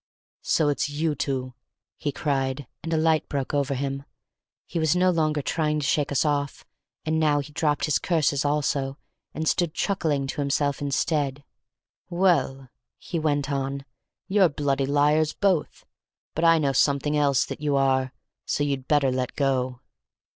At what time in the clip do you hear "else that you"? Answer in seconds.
17.15-17.75